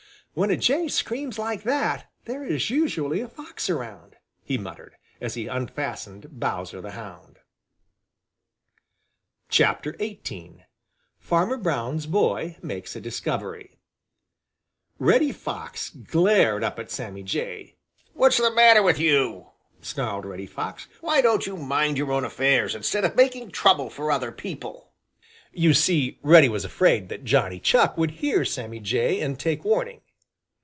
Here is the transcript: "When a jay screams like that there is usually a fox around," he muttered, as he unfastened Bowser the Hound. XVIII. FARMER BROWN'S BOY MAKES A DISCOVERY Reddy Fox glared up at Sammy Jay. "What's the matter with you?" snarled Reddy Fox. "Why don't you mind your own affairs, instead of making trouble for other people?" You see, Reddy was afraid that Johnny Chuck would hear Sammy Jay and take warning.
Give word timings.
"When 0.33 0.49
a 0.49 0.55
jay 0.55 0.87
screams 0.87 1.37
like 1.37 1.63
that 1.63 2.09
there 2.23 2.41
is 2.45 2.69
usually 2.69 3.19
a 3.19 3.27
fox 3.27 3.69
around," 3.69 4.15
he 4.41 4.57
muttered, 4.57 4.95
as 5.19 5.33
he 5.33 5.47
unfastened 5.47 6.39
Bowser 6.39 6.79
the 6.79 6.91
Hound. 6.91 7.39
XVIII. 9.53 10.63
FARMER 11.19 11.57
BROWN'S 11.57 12.05
BOY 12.05 12.55
MAKES 12.61 12.95
A 12.95 13.01
DISCOVERY 13.01 13.77
Reddy 14.99 15.33
Fox 15.33 15.89
glared 15.89 16.63
up 16.63 16.79
at 16.79 16.89
Sammy 16.91 17.23
Jay. 17.23 17.75
"What's 18.13 18.37
the 18.37 18.51
matter 18.51 18.81
with 18.81 18.99
you?" 18.99 19.47
snarled 19.81 20.23
Reddy 20.25 20.47
Fox. 20.47 20.87
"Why 21.01 21.19
don't 21.19 21.45
you 21.45 21.57
mind 21.57 21.97
your 21.97 22.13
own 22.13 22.23
affairs, 22.23 22.73
instead 22.73 23.03
of 23.03 23.17
making 23.17 23.51
trouble 23.51 23.89
for 23.89 24.09
other 24.09 24.31
people?" 24.31 24.93
You 25.51 25.73
see, 25.73 26.19
Reddy 26.23 26.47
was 26.47 26.63
afraid 26.63 27.09
that 27.09 27.25
Johnny 27.25 27.59
Chuck 27.59 27.97
would 27.97 28.11
hear 28.11 28.45
Sammy 28.45 28.79
Jay 28.79 29.19
and 29.19 29.37
take 29.37 29.65
warning. 29.65 29.99